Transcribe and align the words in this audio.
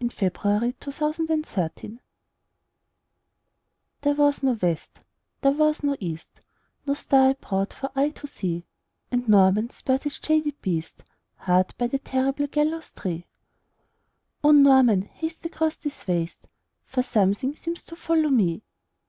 S 0.00 0.10
T. 0.16 0.24
U 0.26 0.30
V. 0.32 0.36
W 0.42 0.68
X. 0.70 1.00
Y 1.00 1.12
Z 1.12 1.26
The 1.26 1.36
Demon 1.36 1.40
of 1.40 1.50
the 1.52 1.70
Gibbet 1.86 1.98
THERE 4.00 4.14
was 4.14 4.42
no 4.42 4.52
west, 4.60 5.00
there 5.40 5.52
was 5.52 5.84
no 5.84 5.96
east, 6.00 6.40
No 6.84 6.94
star 6.94 7.30
abroad 7.30 7.72
for 7.72 7.92
eye 7.94 8.10
to 8.10 8.26
see; 8.26 8.64
And 9.12 9.28
Norman 9.28 9.70
spurred 9.70 10.02
his 10.02 10.18
jaded 10.18 10.60
beast 10.60 11.04
Hard 11.36 11.76
by 11.78 11.86
the 11.86 12.00
terrible 12.00 12.48
gallows 12.48 12.90
tree. 12.90 13.26
"O 14.42 14.50
Norman, 14.50 15.02
haste 15.02 15.46
across 15.46 15.76
this 15.76 16.08
waste 16.08 16.48
For 16.84 17.04
something 17.04 17.54
seems 17.54 17.84
to 17.84 17.94
follow 17.94 18.30
me!" 18.30 18.64